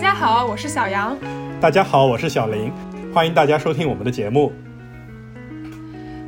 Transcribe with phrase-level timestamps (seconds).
[0.00, 1.14] 家好，我是小杨。
[1.60, 2.72] 大家好，我是小林。
[3.12, 4.50] 欢迎大家收听我们的节目。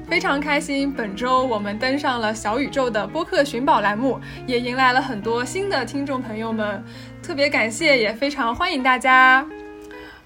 [0.07, 6.85] 非常开心，本周我们登上了小宇宙的播客寻宝栏目，也迎来了很多新的听众朋友们，
[7.23, 9.43] 特别感谢，也非常欢迎大家。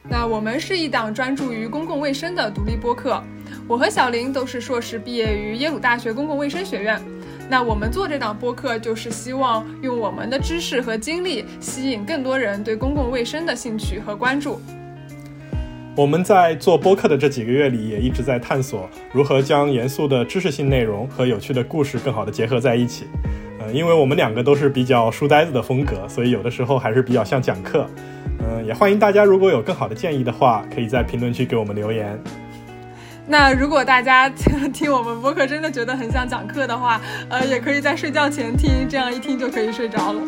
[0.02, 3.22] 那我们是一档专注于公共卫生的独立播客，
[3.68, 7.00] 我和小林都是硕士毕业于耶鲁大学公共卫生学院。
[7.48, 14.60] 那我们做这档播客，就是希望用我们的知识和经历，吸引更多人对公共卫生的兴趣和关注。
[15.96, 23.06] 我们在做播客的这几个月里，也一直在探索如何将严肃的知识性内容和有趣的故事更好的结合在一起。
[23.60, 27.88] 呃，因为我们两个都是比较书呆子的风格，所以有的时候还是比较像讲课。
[28.40, 32.20] 嗯，也欢迎大家如果有更好的建议的话，可以在评论区给我们留言。
[33.28, 40.20] 那如果大家听我们播客真的觉得很像讲课的话，呃，也可以在睡觉前听，这样一听就可以睡着了。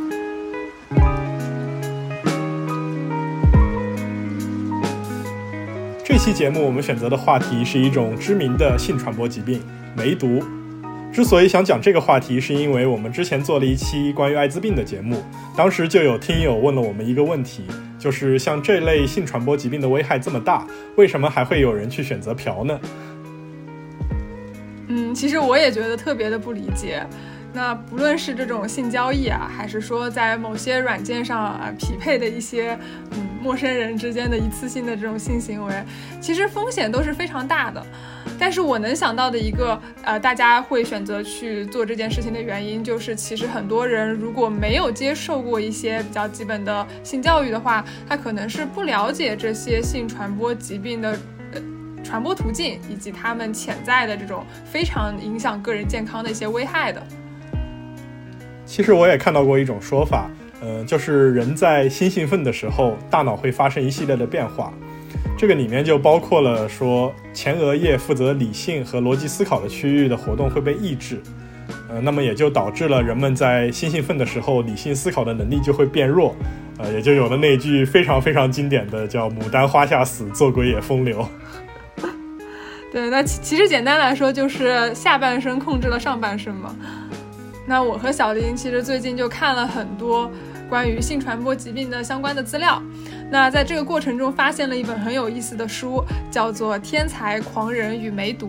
[6.04, 9.62] 这期节目我们选择的话题是一种知名的性传播疾病——
[9.96, 10.42] 梅毒。
[11.12, 15.22] 之所以想讲这个话题，是因为我们之前做了一期关于艾滋病的节目，
[15.56, 17.64] 当时就有听友问了我们一个问题。
[17.98, 22.78] 就是像这类性传播疾病的危害这么大，为什么还会有人去选择嫖呢？
[24.86, 27.04] 嗯，其实我也觉得特别的不理解。
[27.52, 32.78] 那不论是这种性交易啊，还是说在某些软件上啊匹配的一些
[33.10, 35.74] 嗯陌生人之间的一次性的这种性行为，
[36.20, 37.84] 其实风险都是非常大的。
[38.38, 51.18] 但是我能想到的一个，呃，大家会选择去做这件事情的原因，就是其实很多人如果没有接受过一些比较基本的性教育的话，他可能是不了解这些性传播疾病的
[51.52, 51.60] 呃
[52.04, 57.02] 传播途径，以及他们潜在的这种非常影响个人健康的一些危害的。
[58.64, 60.30] 其实我也看到过一种说法，
[60.62, 64.72] 嗯，就是人在性兴奋的时候，大脑会发生一系列的变化。
[65.36, 71.20] 这个里面就包括了说前额叶负责理性和逻辑思考的区域的活动会被抑制，
[71.88, 76.34] 呃，那么也就导致了人们在性兴奋的时候，理性思考的能力就会变弱，
[76.78, 81.26] 呃，也就有了那句非常非常经典的叫“牡丹花下死，做鬼也风流
[82.90, 86.74] ”。对，那其其实简单来说就是下半身控制了上半身嘛。
[87.66, 90.30] 那我和小林其实最近就看了很多
[90.68, 92.82] 关于性传播疾病的相关的资料。
[93.30, 98.46] 那在这个过程中，发现了一本很有意思的书，叫做《天才狂人与梅毒》。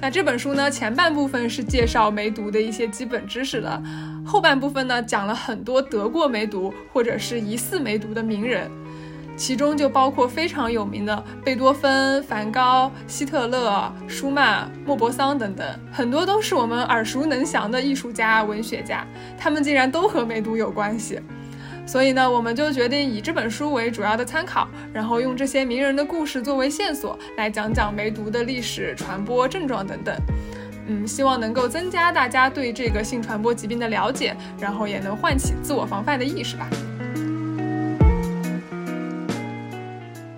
[0.00, 3.82] 那这本书呢，前半部分是介绍梅毒的一些基本知识的，
[4.24, 8.70] 后半部分呢，讲了很多得过梅毒或者是疑似梅毒的名人，
[9.36, 19.06] 其中就包括非常有名的贝多芬、梵高、希特勒、舒曼、莫泊桑等等，很多都是我们耳熟能详的艺术家、文学家，
[19.36, 21.20] 他们竟然都和梅毒有关系。
[21.86, 30.16] 所以呢，我们就决定以这本书为主要的参考，然后用这些名人的故事作为线索，来讲讲梅毒的历史、传播、症状等等。
[30.86, 36.68] 嗯，希望能够增加大家对这个性传播疾病的了解，然后也能唤起自我防范的意识吧。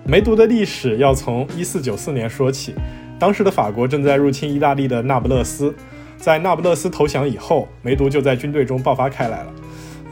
[0.07, 2.73] 梅毒的历史要从一四九四年说起，
[3.19, 5.75] 当时的法国正在入侵意大利的那不勒斯，
[6.15, 9.53] 在那不勒斯投降以后，梅毒就在军队中爆发开来了。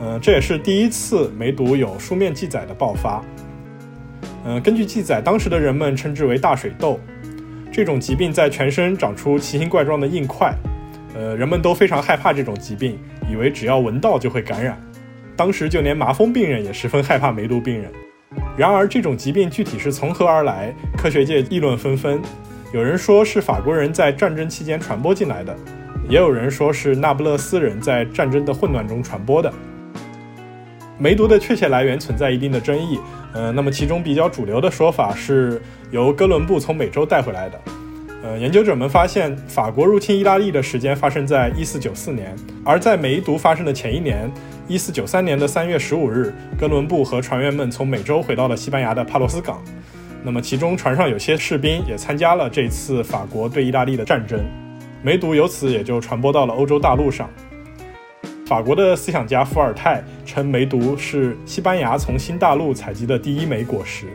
[0.02, 3.24] 嗯，这也是第一次梅毒有书面记载的爆发。
[4.44, 7.00] 嗯，根据记载，当时的人们称之为大水痘。
[7.72, 10.54] 这种疾病在全身长出奇形怪状的硬块，
[11.14, 13.00] 呃，人们都非常害怕这种疾病，
[13.32, 14.78] 以为只要闻到就会感染。
[15.38, 17.90] 当时就连麻风病人也十分害怕梅毒病人。
[18.58, 22.22] 然而，这种疾病具体是从何而来，科学界议论纷纷。
[22.72, 25.56] 有人说是法国人在战争期间传播进来的，
[26.08, 29.54] 也有人说是那不勒斯人在战争的混乱中传播的。
[30.98, 32.98] 梅毒的确切来源存在一定的争议，
[33.34, 35.62] 呃，那么其中比较主流的说法是
[35.92, 37.60] 由哥伦布从美洲带回来的。
[38.24, 42.34] 呃，研究者们发现，法国入侵意大利的时间发生在一四九四年，
[42.64, 44.32] 而在梅毒发生的前一年，
[44.68, 49.64] 一四九三年的三月十五日，哥伦布和船员们从美洲回到了西班牙的帕洛斯港。
[50.24, 54.44] 那么其中船上有些士兵也参加了这次法国对意大利的战争，
[55.04, 57.30] 梅毒由此也就传播到了欧洲大陆上。
[58.48, 64.08] 法国的思想家伏尔泰称梅毒是西班牙从新大陆采集的第一枚果实。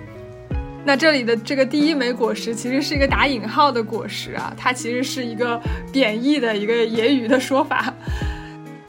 [0.84, 5.60] 那这里的这个第一枚果实其实是一个打引号的果实啊，它其实是一个
[5.92, 7.94] 贬义的一个揶揄的说法。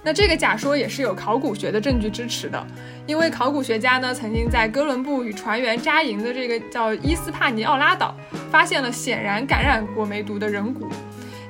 [0.04, 2.66] 那这个假说也是有考古学的证据支持的，
[3.06, 8.16] 因为考古学家呢曾经在哥伦布与船员扎营的这个叫伊斯帕尼奥拉岛
[8.50, 10.88] 发现了显然感染过梅毒的人骨。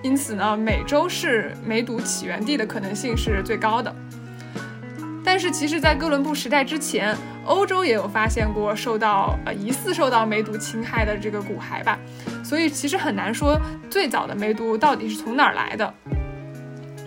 [0.04, 3.96] 因此呢，美洲是梅毒起源地的可能性是最高的。
[5.24, 7.16] 但是其实，在哥伦布时代之前，
[7.46, 11.98] 欧洲也有发现过受到呃疑似受到梅毒侵害的这个骨骸吧，
[12.44, 13.56] 所以其实很难说
[13.92, 15.94] 最早的梅毒到底是从哪儿来的。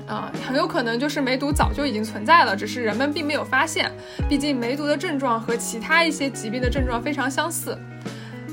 [0.06, 3.90] 啊，很有可能就是梅毒早就已经存在了，只是人们并没有发现。
[4.28, 7.78] 毕竟梅毒的症状和其他一些疾病的症状非常相似。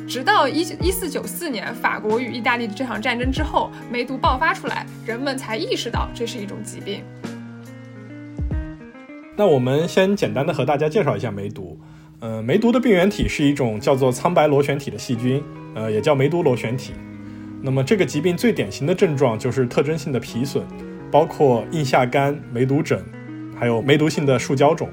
[0.07, 7.03] 直到一一四九四年法国与意大利的这场战争之后，梅毒爆发出来，人们才意识到这是一种疾病。
[9.35, 11.79] 那我们先简单的和大家介绍一下梅毒。
[12.19, 15.43] 呃，梅毒的病原体是一种叫做苍白螺旋体的细菌，
[15.75, 16.93] 呃，也叫梅毒螺旋体。
[17.61, 20.63] 那么这个疾病最典型的症状就是特征性的皮损。
[21.11, 23.03] 包括硬下疳、梅毒疹，
[23.59, 24.89] 还有梅毒性的树胶肿。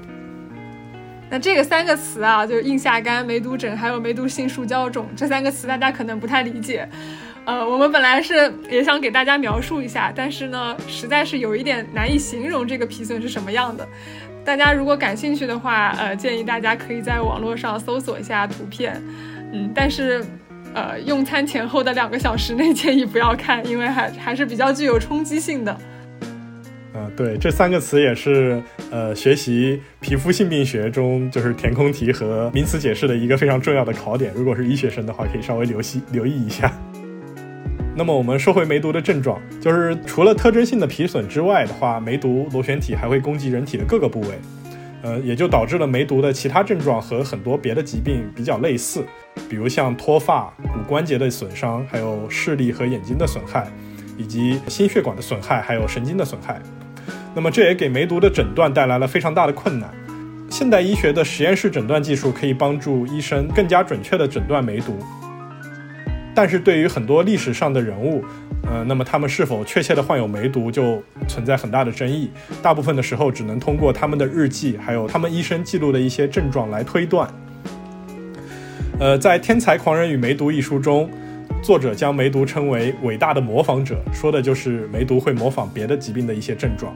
[1.29, 6.87] 那这个三个词啊，就是硬下疳、梅毒疹，还有梅毒性树胶肿这三个词，大家可能不太理解。
[7.45, 13.87] 呃，我们本来是也想给大家描述一下，但是呢，实在是有一点难以形容这个皮损是什么样的。
[14.43, 19.01] 大家如果感兴趣的话，呃，建议大家可以在网络上搜索一下图片。
[19.53, 20.23] 嗯，但是。
[20.71, 25.75] 呃，用餐前后的两个小时内建议不要看，因为还还是比较具有冲击性的。
[26.99, 28.61] 嗯，对，这三个词也是
[28.91, 34.33] 呃学习皮肤性病学中就是填空题和名词解释的一个非常重要的考点。
[34.35, 36.69] 如果是医学生的话，可以稍微留心留意一下。
[37.95, 44.27] 那么我们说回梅毒的症状，就是除了特征性的皮损之外的话，梅毒螺旋体还会攻击人体的各个部位，
[45.01, 49.05] 呃，也就导致了梅毒的其他症状和很多别的疾病比较类似。
[49.49, 53.67] 比如像脱发、骨关节的损伤，还有视力和眼睛的损害，
[54.17, 56.61] 以及心血管的损害，还有神经的损害。
[57.35, 59.89] 那么这也给梅毒的诊断带来了非常大的困难。
[60.49, 64.97] 现代医学的实验室诊断技术可以帮助医生更加准确地诊断梅毒，
[66.33, 68.25] 但是对于很多历史上的人物，
[68.63, 72.31] 呃，那么他们是否确切地患有梅毒就存在很大的争议。
[72.63, 77.29] 大部分的时候只能通过他们的日记，还有他们医生记录的一些症状来推断。
[78.99, 81.09] 呃，在《天才狂人与梅毒》一书中，
[81.61, 86.91] 作者将梅毒称为伟大的模仿者，说的就是梅毒会模仿别的疾病的一些症状。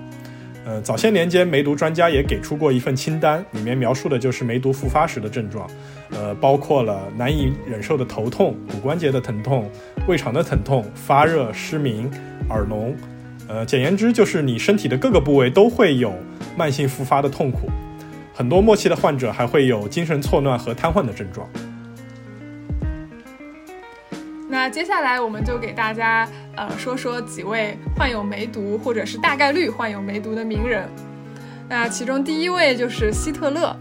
[0.66, 5.70] 呃，早些年间，梅毒专家也给出过一份清单，里面描述的就是梅毒复发时的症状，
[6.12, 9.70] 呃，包括了难以忍受的头痛、骨关节的疼痛、
[10.08, 12.10] 胃肠的疼痛、发热、失明、
[12.50, 12.96] 耳聋。
[13.50, 16.14] 呃，简言之，就是你身体的各个部位都会有
[16.56, 17.70] 慢性复发的痛苦。
[18.34, 21.48] 很多末期的患者还会有精神错乱和瘫痪的症状。
[24.50, 30.88] 那接下来我们就给大家呃说说几位患有梅毒或者是大概率患有梅毒的名人。
[31.70, 33.76] 那其中第一位就是希特勒。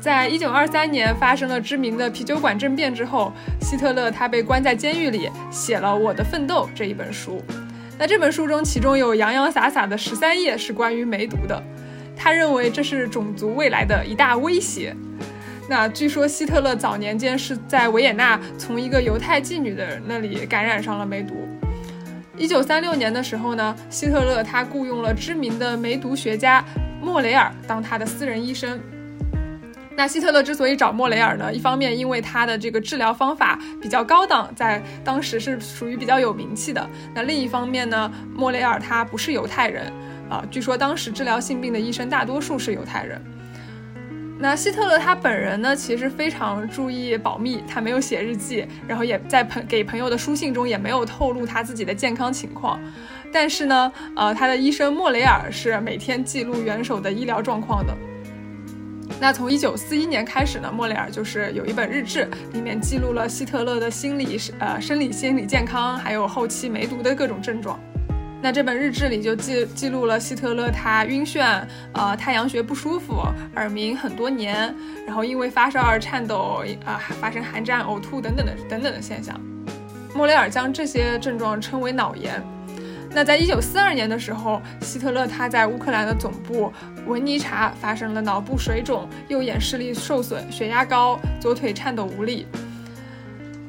[0.00, 7.42] 在一九二三年发生了知名的啤酒馆政变之后，希特勒他被关在监狱里，写了《我的奋斗》这一本书。
[7.98, 11.62] 那这本书中，其中有洋洋洒洒的十三页是关于梅毒的。
[12.16, 14.96] 他认为这是种族未来的一大威胁。
[15.68, 21.46] 那据说希特勒早年间是在维也纳从一个犹太妓女的那里感染上了梅毒。
[22.40, 26.64] 一九三六年的时候呢，希特勒他雇佣了知名的梅毒学家
[26.98, 28.80] 莫雷尔当他的私人医生。
[29.94, 36.88] 那希特勒之所以找莫雷尔呢，一方面因为他的这个治疗方法比较高档，在当时是属于比较有名气的。
[37.14, 39.92] 那另一方面呢，莫雷尔他不是犹太人
[40.30, 43.22] 啊，据说当时治疗性病的医生大多数是犹太人。
[44.42, 52.80] 那希特勒他本人呢，其实非常注意保密，他没有写日记，然后也在朋给朋友的书信中也没有透露他自己的健康情况。
[53.30, 57.94] 但是呢，呃，他的医生莫雷尔是每天记录元首的医疗状况的。
[59.20, 67.78] 那从一九四一年开始呢，莫雷尔就是有一本日志，里面记录了希特勒的心理、呃生理、心理健康，还有后期梅毒的各种症状。
[68.42, 73.22] 那这本日志里就记记录了希特勒他晕眩，呃太阳穴不舒服，
[73.54, 74.74] 耳鸣很多年，
[75.06, 79.38] 然后因为发烧而颤抖，啊发生寒战、呕吐等等的等等的现象。
[80.14, 82.42] 莫雷尔将这些症状称为脑炎。
[83.12, 86.72] 那在一九四二年的时候，希特勒他在乌克兰的总部
[87.06, 92.46] 文尼察发生了脑部水肿，右眼视力受损，血压高，左腿颤抖无力。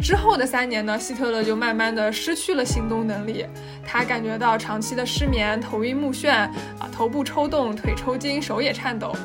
[0.01, 3.46] 之后的三年呢，希特勒就慢慢的失去了行动能力，
[3.86, 9.15] 他感觉到长期的失眠、头晕目眩啊，头部抽动、腿抽筋、手也颤抖。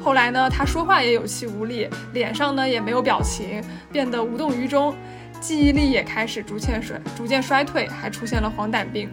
[0.00, 4.94] 后来呢，他说话也有气无力，脸上呢也没有表情，变得无动于衷，
[5.40, 9.10] 记忆力也开始逐渐衰逐渐衰退，还出现了黄疸病。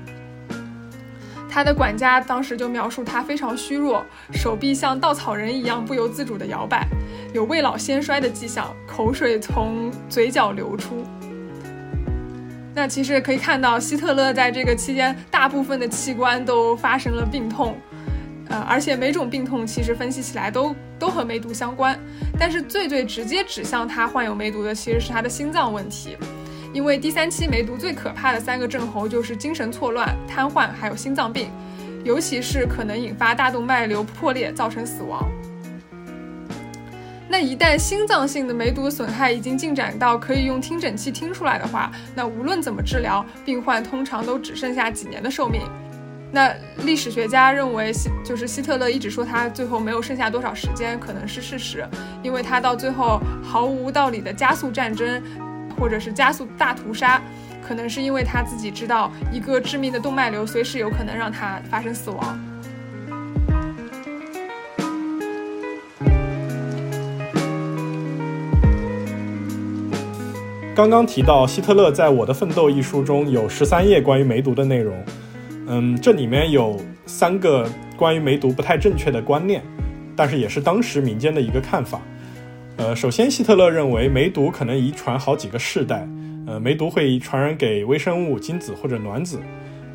[1.59, 4.01] 他的管家当时就描述他非常虚弱，
[4.31, 6.87] 手臂像稻草人一样不由自主地摇摆，
[7.33, 11.03] 有未老先衰的迹象，口水从嘴角流出。
[12.73, 17.75] 那其实可以看到，希特勒在这个期间大部分的器官都发生了病痛，
[18.47, 21.99] 呃，而且每种病痛其实分析起来都都和梅毒相关，
[22.39, 26.15] 但是最最直接指向他患有梅毒的其实是他的心脏问题，
[26.71, 31.49] 因为第三期梅毒最可怕的三个症候就是精神错乱、瘫痪还有心脏病，
[32.03, 35.27] 尤其是可能引发大动脉瘤破裂造成死亡。
[37.31, 45.61] 那一旦心脏性的梅毒损害已经进展到可以用听诊器听出来的话，那无论怎么治疗，病患通常都只剩下几年的寿命。
[46.31, 46.53] 那
[46.85, 51.87] 历史学家认为，希就是希特勒一直说他最后没有剩下多少时间，可能是事实，
[52.21, 55.21] 因为他到最后毫无道理的加速战争，
[55.79, 57.21] 或者是加速大屠杀，
[57.65, 62.39] 可能是因为他自己知道一个致命的动脉瘤随时有可能让他发生死亡。
[70.75, 74.95] 刚刚提到希特勒在我的奋斗一书中有十三页关于梅毒的内容。
[75.67, 79.61] 嗯，这里面有三个关于梅毒不太正确的观念，
[80.15, 81.99] 但是也是当时民间的一个看法。
[82.79, 86.07] 呃，首先，希特勒认为梅毒可能遗传好几个世代，
[86.47, 89.37] 呃，梅毒会传染给微生物、精子或者卵子。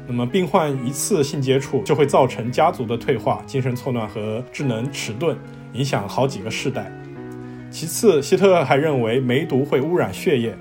[0.06, 5.34] 那么，病患一次性接触就会造成家族的退化、精神错乱和智能迟钝，
[5.72, 6.92] 影响好几个世代。
[7.70, 10.54] 其次，希特勒还认为梅毒会污染血液。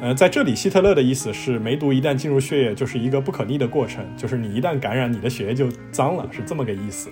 [0.00, 7.10] 呃，在这里，希特勒的意思是，梅毒一旦进入血液，就是一个不可逆的过程，就是你一旦感染，你的血液就脏了，是这么个意思。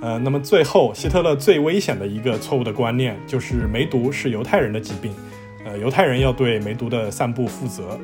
[0.00, 5.12] 呃，那么最后，希特勒最危险的一个错误的观念就是梅毒是犹太人的疾病，
[5.64, 7.98] 呃，犹太人要对梅毒的散布负责。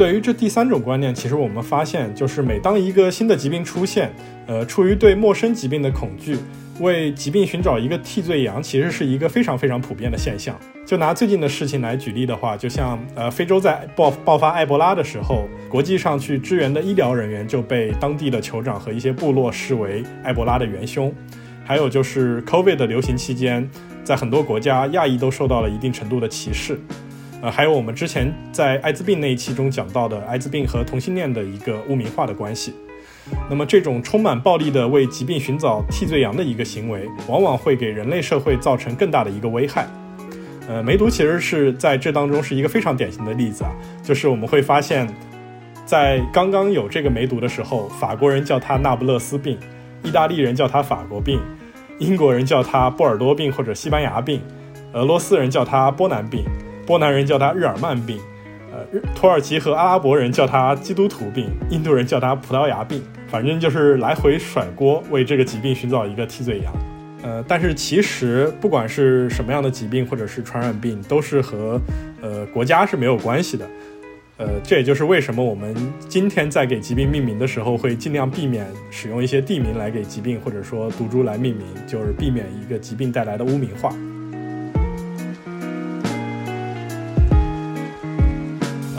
[0.00, 4.10] 对于这第三种观念，其实我们发现，就是每当一个新的疾病出现，
[4.46, 6.38] 呃，出于对陌生疾病的恐惧。
[6.80, 10.58] 为疾病寻找一个替罪羊，其实是一个非常非常普遍的现象。
[10.86, 21.12] 就拿最近的事情来举例的话，就像呃，非洲在爆爆发埃博拉的时候，国际上去支援的医疗人员就被当地的酋长和一些部落视为埃博拉的元凶。
[21.62, 23.68] 还有就是 COVID 的流行期间，
[24.02, 26.80] 在很多国家，亚裔都受到了一定程度的歧视。
[27.42, 32.74] 呃，还有我们之前在艾滋病那一期中讲到的艾滋病和同性恋的一个污名化的关系。
[33.48, 39.86] 那么，这种充满暴力的为疾病寻找替罪羊的一个行为，往往会给人类社会造成更大的一个危害。
[40.68, 43.70] 呃，梅毒其实是在这当中是一个非常典型的例子啊，
[44.02, 45.08] 就是我们会发现，
[45.84, 49.58] 在刚刚有这个梅毒的时候，法国人叫它那不勒斯病，
[50.02, 51.40] 意大利人叫它法国病，
[51.98, 54.40] 英国人叫它波尔多病或者西班牙病，
[54.92, 56.44] 俄罗斯人叫它波南病，
[56.90, 58.18] 波兰人叫它日耳曼病。
[58.72, 66.72] 呃，土耳其和阿拉伯人叫它基督徒病，印度人叫它葡萄牙病，反正就是来回甩锅，为这个疾病寻找一个替罪羊。
[67.22, 71.80] 呃，但是其实不管是什么样的疾病或者是传染病，都是和
[72.20, 73.64] 呃国家是没有关系的。
[74.36, 75.72] 呃，这也就是为什么我们
[76.08, 83.94] 今天在给疾病命名的时候，会尽量避免使用一些地名来给疾病或者说毒株来命名，就是避免一个疾病带来的污名化。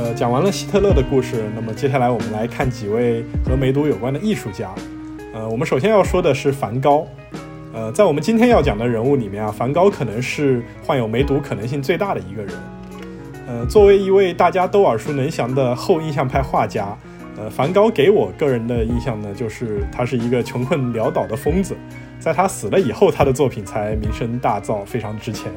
[0.02, 4.74] 呃，讲完了希特勒的故事，那么接下来我们来看几位和梅毒有关的艺术家。
[5.32, 7.06] 呃，我们首先要说的是梵高。
[7.72, 12.52] 呃，在我们今天要讲的人物里面啊，梵高可能是患有梅毒可能性最大的一个人。
[13.48, 16.98] 呃，作为一位大家都耳熟能详的后印象派画家，
[17.38, 21.78] 呃，梵高给我个人的印象呢，就是他是一个穷困潦倒的疯子。
[22.20, 25.52] 在他死了以后，他的作品才名声大噪，非常值钱。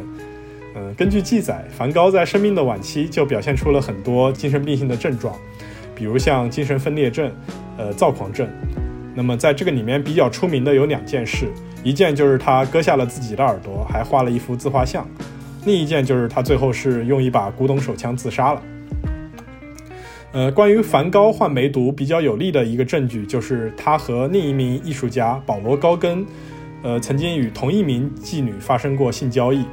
[0.77, 5.37] 嗯，根据记载，梵高在生命的晚期就表现出了很多精神病性的症状，
[5.95, 7.31] 比如像精神分裂症、
[7.77, 8.49] 呃躁狂症。
[9.15, 11.47] 那么在这个里面比较出名的有两件事，
[11.85, 15.05] 一件就是他割下了自己的耳朵，还画了一幅自画像；
[15.65, 18.63] 另一件就是他最后是用一把古董手枪自杀了。
[20.33, 26.27] 呃，关于梵高患梅毒比较有力的一个证据，就是他和另一名艺术家保罗高更，
[26.83, 29.65] 呃，曾经与同一名妓女发生过性交易。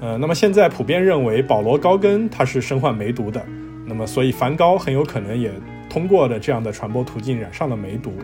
[0.00, 3.44] 呃，那么现在普遍认为保罗高更他是身患梅毒的，
[3.84, 5.52] 那么所以梵高很有可能也
[5.90, 8.14] 通过的这样的传播途径染上了梅毒。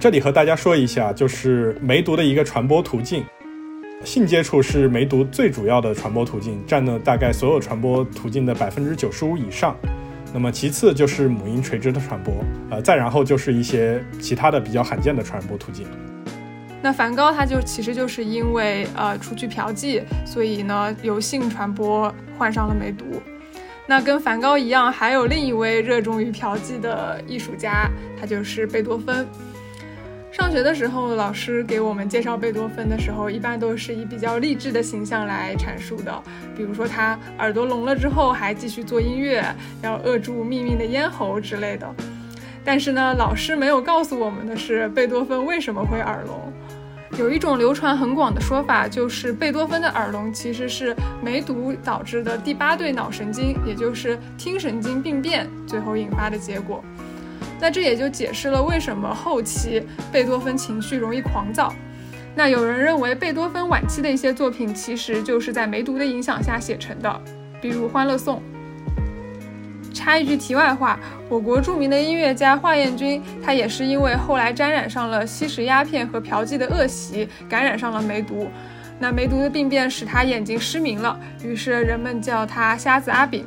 [0.00, 3.22] 这里和大家说一下，就是梅毒的一个传播途径，
[4.04, 9.76] 性接触是梅毒最主要的传播途径，占了大概所有传播途径的百分之九十五以上。
[10.32, 12.32] 那么其次就是母婴垂直的传播，
[12.70, 15.86] 呃，再然后就是一些其他的比较罕见的传播途径。
[16.80, 23.04] 那梵高他就其实就是因为呃出去嫖妓，所以呢由性传播患上了梅毒。
[23.86, 29.26] 那跟梵高一样，还有另一位热衷于嫖妓的艺术家，他就是贝多芬。
[30.30, 36.22] 上学的时候，老师给我们介绍贝多芬的时候，一般都是以比较励志的形象来阐述的，
[36.54, 39.42] 比如说他耳朵聋了之后还继续做音乐，
[39.82, 41.92] 要扼住秘密的咽喉之类的。
[42.62, 46.52] 但是呢，老师没有告诉我们的是贝多芬为什么会耳聋。
[47.18, 56.80] 有一种流传很广的说法，就是贝多芬的耳聋其实是梅毒导致的第八对脑神经，也就是听神经病变，最后引发的结果。
[57.60, 59.82] 那这也就解释了为什么后期
[60.12, 61.74] 贝多芬情绪容易狂躁。
[62.36, 67.20] 那有人认为贝多芬晚期的一些作品其实就是在梅毒的影响下写成的，
[67.60, 68.36] 比如《欢乐颂》。
[69.98, 78.46] 插一句题外话，我国著名的音乐家华彦钧，他也是因为后来沾染上了吸食鸦片和嫖妓的恶习，感染上了梅毒。
[79.00, 83.44] 那梅毒的病变使他眼睛失明了，于是人们叫他瞎子阿炳。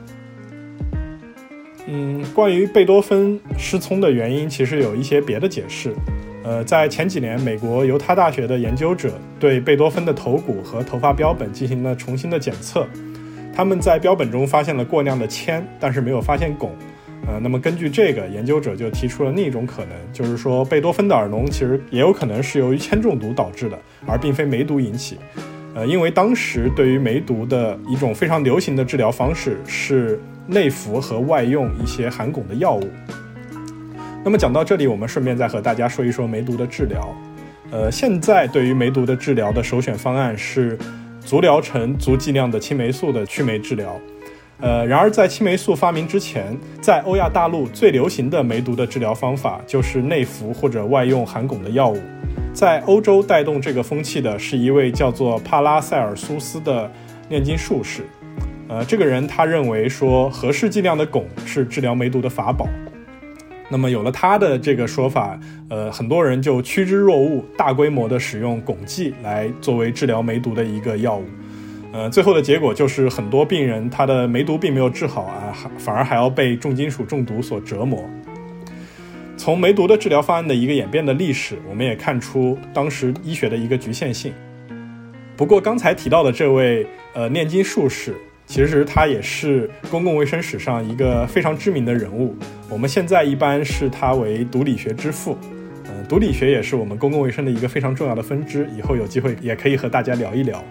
[1.88, 5.94] 嗯，关于贝多芬失聪的原因，其实有一些别的解释。
[6.44, 12.88] 呃，在前几年，美国犹他大学的研究者对贝多芬的头骨和头发标本进行了重新的检测，
[13.54, 16.70] 他们在标本中发现了过量的铅，但是没有发现汞。
[17.28, 23.78] 呃，那么根据这个，研究者就提出了另一种可能，就是说贝多芬的耳聋其实也有可能是由于铅中毒导致的，
[24.08, 25.18] 而并非梅毒引起。
[25.76, 30.20] 呃，因为当时对于梅毒的一种非常流行的治疗方式是。
[30.48, 32.82] 内服和外用一些含汞的药物。
[34.26, 37.16] 那么讲到这里，我们顺便再和大家说一说梅毒的治疗。
[37.72, 40.78] 呃，现在对于梅毒的治疗的首选方案是
[41.32, 43.98] 足疗程、足剂量的青霉素的驱霉治疗。
[44.60, 51.98] 呃，然而在青霉素发明之前，在欧亚大陆最流行的梅毒的治疗方法就是内服或者外用含汞的药物。
[52.52, 56.92] 在欧洲带动这个风气的是一位叫做帕拉塞尔苏斯的
[57.30, 58.02] 炼金术士。
[58.68, 62.68] 呃，这个人他认为说合适剂量的汞是治疗梅毒的法宝。
[63.72, 71.24] 那么有了他的这个说法，呃，很多人就趋之若鹜，大规模的使用汞剂来作为治疗梅毒的一个药物。
[71.94, 78.04] 呃，最后的结果就是很多病人他的梅毒并没有治好啊，反而还要被重金属中毒所折磨。
[79.38, 84.34] 从梅毒的治疗方案的一个演变的历史，我们也看出当时医学的一个局限性。
[85.38, 88.16] 不过刚才提到的这位呃炼金术士。
[88.52, 92.36] 其实他也是公共卫生史上一个非常知名的人物，
[92.68, 95.38] 我们现在一般视他为毒理学之父。
[95.86, 100.62] 嗯，毒理学也是我们公共卫生的一个非常重要的分支，以后有机会也可以和大家聊一聊。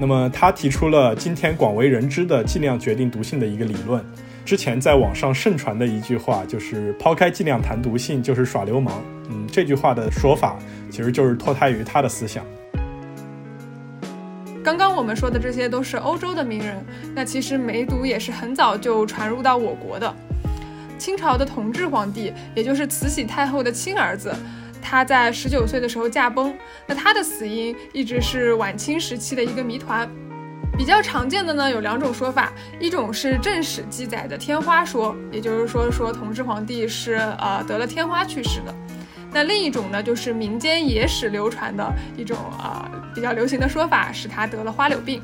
[0.00, 4.04] 那么他提出了今天广为人知的剂量决定毒性的一个理论。
[4.44, 9.00] 之前在网上盛传的一句话就是“抛开剂量谈毒性就是耍流氓”。
[9.30, 10.58] 嗯，这句话的说法
[10.90, 12.44] 其实就是脱胎于他的思想。
[14.68, 20.14] 刚刚我们说的这些都是欧洲的名人，那其实梅毒也是很早就传入到我国的。
[20.98, 24.30] 清朝的同治皇帝，也就是慈禧太后的亲儿子，
[24.82, 26.54] 他在十九岁的时候驾崩，
[26.86, 30.06] 那他的死因一直是晚清时期的一个谜团。
[30.76, 38.74] 比较常见的呢有两种说法，一种是正史记载的天花说，也就是说说同治皇帝是呃得了天花去世的。
[39.32, 45.20] 那另一种呢，就是民间野史流传的一种啊比较流行的说法，是他得了花柳病。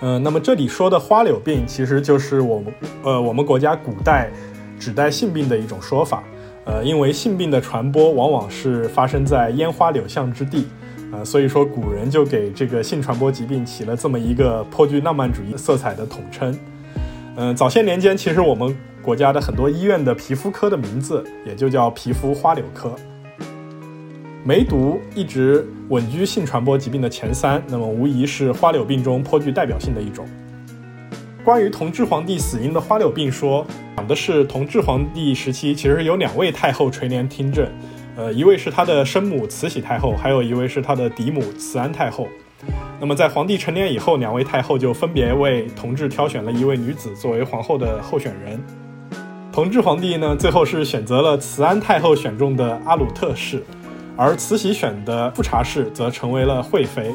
[0.00, 4.30] 嗯，那么这里说的花柳病，其实就是我们呃我们国家古代
[4.78, 6.22] 指代性病的一种说法。
[6.64, 10.66] 呃，因为性病的传播往往是发生在烟花柳巷之地，
[11.10, 16.58] 呃，所以说古人就给这个性传播疾病起了这么一个颇具浪漫主义色彩的统称。
[17.40, 18.76] 嗯，早些年间，其实我们。
[19.00, 22.94] 国家的很多医院的皮肤科的名字也就叫皮肤花柳科。
[24.44, 30.28] 梅毒一直稳居性传播疾病的前三，那么无疑是花柳病中颇具代表性的一种。
[31.42, 33.64] 关于同治皇帝死因的花柳病说，
[33.96, 37.66] 讲的是同治皇帝时期其实有两位太后垂帘听政，
[38.16, 42.28] 呃，一位是他的生母慈禧太后，还有一位是他的嫡母慈安太后。
[43.00, 48.60] 那么在皇帝成年以后，两位太后就分别为同治挑选了一位女子作为皇后的候选人。
[49.52, 53.62] 同治皇帝呢，最后是选择了慈安太后选中的阿鲁特氏，
[54.16, 57.12] 而慈禧选的富察氏则成为了惠妃。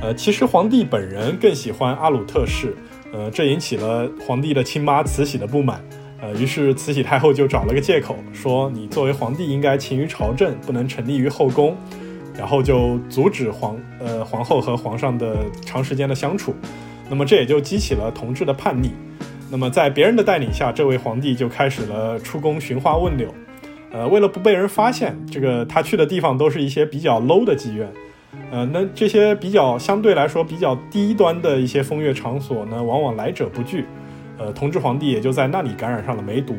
[0.00, 2.76] 呃，其实皇帝本人更喜欢阿鲁特氏，
[3.12, 5.80] 呃，这引起了皇帝的亲妈慈禧的不满。
[6.20, 11.76] 呃，于是慈禧太后就找了个借口，说你作为皇帝应该勤于朝政，不能沉溺于后宫，
[12.38, 16.54] 然后就阻止皇呃皇后和皇上的长时间的相处。
[17.10, 18.92] 那么这也就激起了同治的叛逆。
[19.50, 23.34] 那么，在别人的带领下，这位皇帝就开始了出宫寻花问柳。
[23.90, 27.88] 呃，为了不被人发现，这个他去的地方都是一些比较 low 的妓院。
[28.50, 33.86] 呃，那这些比较相对来说比较低端的一些风月场所呢，往往来者不拒。
[34.36, 36.54] 呃，同治皇帝也就在那里感染上了梅毒。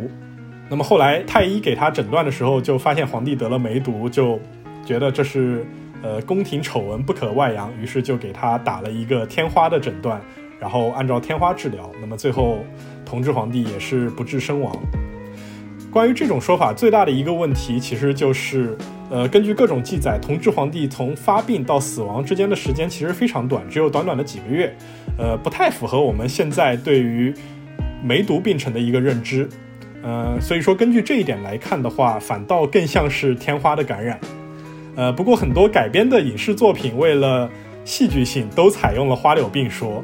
[0.68, 4.40] 那么后来太医给他诊断的时候，就发现皇帝得了梅毒，就
[4.90, 5.64] 觉得这是
[6.02, 10.20] 呃宫廷丑闻不可外扬，于是就给他打了一个天花的诊断。
[10.60, 12.66] 然后按照天花治疗，那么最后
[13.06, 14.76] 同治皇帝也是不治身亡。
[15.92, 18.76] 关于这种说法，最大的一个问题其实就是，
[19.12, 24.76] 呃，根据各种记载，同治皇帝从发病到死亡之间的时间其实非常短，只有短短的几个月，
[25.20, 27.32] 呃，不太符合我们现在对于
[28.04, 29.48] 梅毒病程的一个认知，
[30.02, 34.20] 呃，所以说根据这一点来看的话，反倒更像是天花的感染，
[35.00, 37.50] 呃，不过很多改编的影视作品为了
[37.86, 40.04] 戏剧性都采用了花柳病说。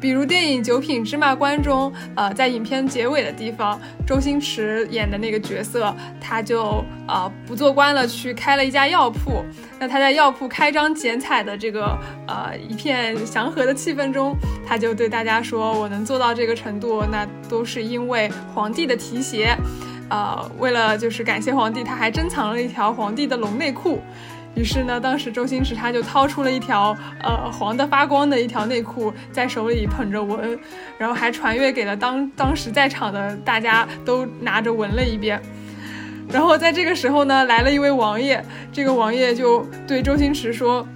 [0.00, 9.44] 比如电影《九品芝麻官》中，呃，在影片结尾的地方，周星驰演的那个角色，他就呃不做官了，去开了一家药铺。
[9.80, 19.56] 那他在药铺开张剪彩的这个呃一片祥和的气氛中，他就对大家说：“我能做到这个程度，那都是因为皇帝的提携。
[20.14, 24.00] 呃，为了就是感谢皇帝，他还珍藏了一条皇帝的龙内裤。”
[24.54, 30.56] 于是呢，当时周星驰他就掏出了一条呃黄的发光的一条内裤，在手里捧着闻，
[30.96, 35.42] 然后还传阅给了当当时在场的大家都拿着闻了一遍。
[36.30, 38.40] 然后在这个时候呢，来了一位王爷，
[38.72, 40.86] 这个王爷就对周星驰说：“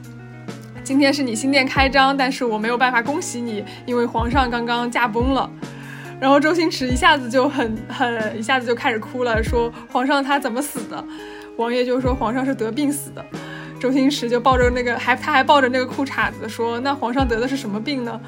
[0.85, 5.51] 今天是你新店开张，但是我没有办法恭喜你，因为皇上刚刚驾崩了。”
[6.21, 11.05] 然后周星驰一下子就很很一下子就开始哭了，说：“皇上他怎么死的？”
[11.57, 13.25] 王爷就说：“皇上是得病死的。”
[13.81, 18.21] 周星驰就抱着那个，还他还抱着那个裤衩子说：“那皇上得的是什么病呢？”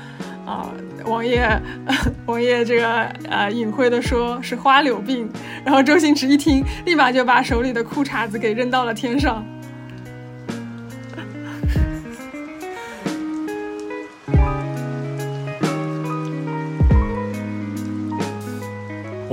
[0.47, 0.71] 啊，
[1.05, 1.61] 王爷，
[2.27, 5.29] 王爷这个呃隐晦的说是花柳病。
[5.65, 9.45] 然后周星驰一听，立马就把手里的裤衩子给扔到了天上。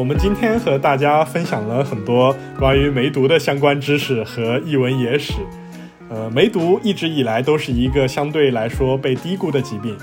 [0.07, 5.33] 我们今天和大家分享了很多关于梅毒的相关知识和译文野史。
[6.07, 9.97] 呃，梅毒一直以来都是一个相对来说被低估的疾病。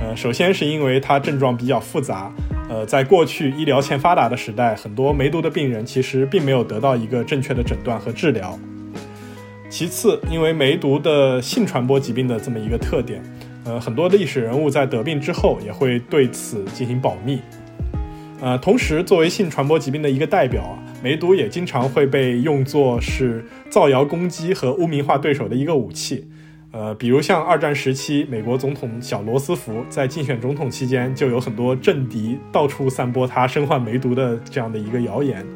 [0.00, 2.32] 呃，首先是因为它症状比较复杂。
[2.70, 8.56] 呃，在过去医疗欠发达的时代，很多梅毒的病人其实并没有得到一个正确的诊断和治疗。
[9.68, 13.20] 其次，因为梅毒的性传播疾病的这么一个特点，
[13.64, 17.40] 呃，很多的历史人物在得病之后也会对此进行保密。
[18.40, 20.78] 呃，同时作为性传播疾病的一个代表啊。
[21.00, 26.26] 梅毒也经常会被用作是造谣攻击和污名化对手的一个武器，
[26.72, 35.46] 呃，比如像二战时期，美国总统小罗斯福在竞选总统期间，就有很多政敌到处散播他身患梅毒的这样的一个谣言。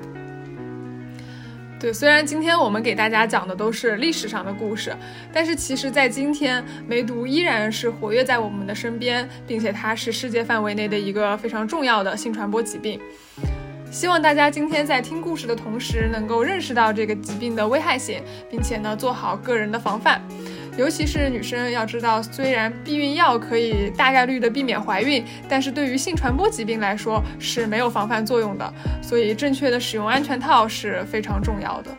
[1.82, 4.94] 对，虽然今天我们给大家讲的都是历史上的故事，
[5.32, 13.00] 但是其实，在今天，梅毒依然是活跃在我们的身边，并且它是世界范围内的一个非常重要的性传播疾病。
[13.90, 20.22] 希望大家今天在听故事的同时，能够认识到这个疾病的危害性，并且呢做好个人的防范。
[20.78, 28.72] 尤其是女生要知道，虽然避孕药可以大概率的避免怀孕，但是对于性传播疾病来说是没有防范作用的。
[29.02, 31.90] 所以正确的使用安全套是非常重要的。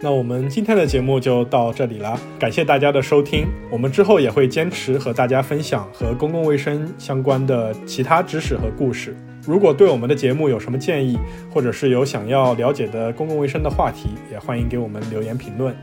[0.00, 3.48] 那我们今天的节目就到这里了，感谢大家的收听。
[3.68, 9.16] 我们之后也会坚持和大家分享和公共卫生相关的其他知识和故事。
[9.44, 11.18] 如果对我们的节目有什么建议，
[11.52, 15.74] 或者是有想要了解的公共卫生的话题，也欢迎给我们留言评论。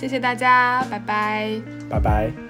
[0.00, 1.60] 谢谢大家，拜拜，
[1.90, 2.49] 拜拜。